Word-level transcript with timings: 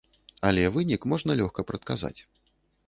Але 0.49 0.63
вынік 0.77 1.01
можна 1.13 1.31
лёгка 1.43 1.61
прадказаць. 1.73 2.17